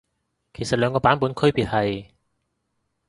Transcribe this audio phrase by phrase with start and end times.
[0.51, 2.07] 其實兩個版本區別係？